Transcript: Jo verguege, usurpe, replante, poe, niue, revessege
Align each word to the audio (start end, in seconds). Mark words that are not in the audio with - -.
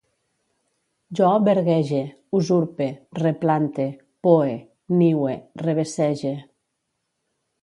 Jo 1.19 1.27
verguege, 1.47 1.99
usurpe, 2.39 2.87
replante, 3.27 3.87
poe, 4.29 4.59
niue, 5.03 5.39
revessege 5.67 6.37